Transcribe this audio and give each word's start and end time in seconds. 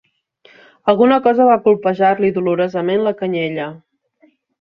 Alguna 0.93 1.17
cosa 1.27 1.45
va 1.49 1.57
colpejar-li 1.67 2.31
dolorosament 2.37 3.05
la 3.09 3.13
canyella. 3.21 3.69